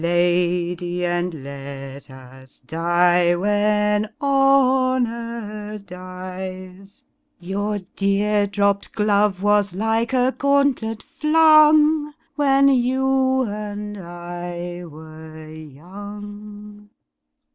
[0.01, 7.05] Lady, and let us die when honour dies,
[7.39, 12.15] Your dear, dropped glove was like a gauntlet flung.
[12.35, 16.89] When you and I were young.